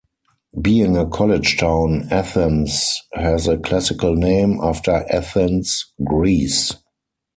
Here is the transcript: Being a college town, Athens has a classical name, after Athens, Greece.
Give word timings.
Being 0.59 0.97
a 0.97 1.05
college 1.05 1.57
town, 1.57 2.07
Athens 2.09 3.03
has 3.13 3.47
a 3.47 3.59
classical 3.59 4.15
name, 4.15 4.59
after 4.59 5.05
Athens, 5.13 5.93
Greece. 6.03 6.71